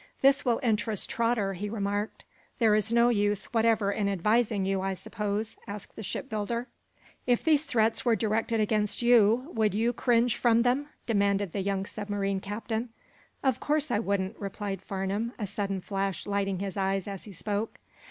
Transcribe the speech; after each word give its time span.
"This 0.23 0.43
will 0.43 0.59
interest 0.63 1.11
Trotter," 1.11 1.53
he 1.53 1.69
remarked. 1.69 2.25
"There 2.57 2.73
is 2.73 2.91
no 2.91 3.09
use 3.09 3.45
whatever 3.53 3.91
in 3.91 4.09
advising 4.09 4.65
you, 4.65 4.83
suppose?" 4.95 5.57
asked 5.67 5.95
the 5.95 6.01
shipbuilder. 6.01 6.65
"If 7.27 7.43
these 7.43 7.65
threats 7.65 8.03
were 8.03 8.15
directed 8.15 8.59
against 8.59 9.03
you, 9.03 9.51
would 9.53 9.75
you 9.75 9.93
cringe 9.93 10.35
from 10.37 10.63
them?" 10.63 10.87
demanded 11.05 11.51
the 11.51 11.61
young 11.61 11.85
submarine 11.85 12.39
captain. 12.39 12.89
"Of 13.43 13.59
course 13.59 13.91
I 13.91 13.99
wouldn't," 13.99 14.39
replied 14.39 14.81
Farnum, 14.81 15.33
a 15.37 15.45
sudden 15.45 15.81
flash 15.81 16.25
lighting 16.25 16.57
his 16.57 16.77
eyes 16.77 17.07
as 17.07 17.25
he 17.25 17.31
spoke. 17.31 17.77